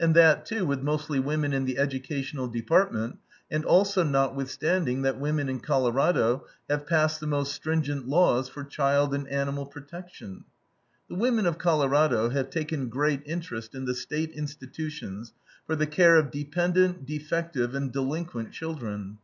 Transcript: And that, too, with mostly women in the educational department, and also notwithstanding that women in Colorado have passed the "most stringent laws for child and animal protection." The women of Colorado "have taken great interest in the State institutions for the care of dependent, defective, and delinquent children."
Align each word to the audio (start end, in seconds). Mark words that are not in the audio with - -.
And 0.00 0.16
that, 0.16 0.44
too, 0.44 0.66
with 0.66 0.82
mostly 0.82 1.20
women 1.20 1.52
in 1.52 1.64
the 1.64 1.78
educational 1.78 2.48
department, 2.48 3.18
and 3.52 3.64
also 3.64 4.02
notwithstanding 4.02 5.02
that 5.02 5.20
women 5.20 5.48
in 5.48 5.60
Colorado 5.60 6.44
have 6.68 6.88
passed 6.88 7.20
the 7.20 7.28
"most 7.28 7.52
stringent 7.54 8.08
laws 8.08 8.48
for 8.48 8.64
child 8.64 9.14
and 9.14 9.28
animal 9.28 9.64
protection." 9.64 10.42
The 11.08 11.14
women 11.14 11.46
of 11.46 11.58
Colorado 11.58 12.30
"have 12.30 12.50
taken 12.50 12.88
great 12.88 13.22
interest 13.24 13.72
in 13.76 13.84
the 13.84 13.94
State 13.94 14.30
institutions 14.32 15.32
for 15.68 15.76
the 15.76 15.86
care 15.86 16.16
of 16.16 16.32
dependent, 16.32 17.06
defective, 17.06 17.72
and 17.76 17.92
delinquent 17.92 18.50
children." 18.50 19.18